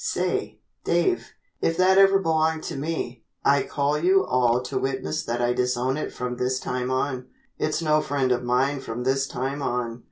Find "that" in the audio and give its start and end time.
1.77-1.99, 5.23-5.43